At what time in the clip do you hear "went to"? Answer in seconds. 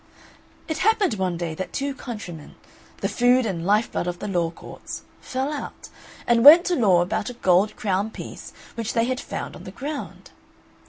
6.43-6.75